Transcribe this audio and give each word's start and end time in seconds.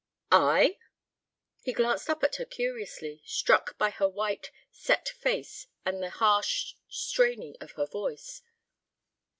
"I?" 0.31 0.79
He 1.61 1.73
glanced 1.73 2.09
up 2.09 2.23
at 2.23 2.37
her 2.37 2.45
curiously, 2.45 3.21
struck 3.23 3.77
by 3.77 3.91
her 3.91 4.09
white, 4.09 4.49
set 4.71 5.09
face 5.09 5.67
and 5.85 6.01
the 6.01 6.09
harsh 6.09 6.73
straining 6.89 7.55
of 7.61 7.73
her 7.73 7.85
voice. 7.85 8.41